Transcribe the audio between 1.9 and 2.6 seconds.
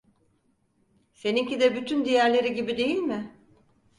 diğerleri